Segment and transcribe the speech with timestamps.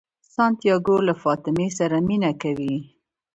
[0.33, 2.75] سانتیاګو له فاطمې سره مینه کوي.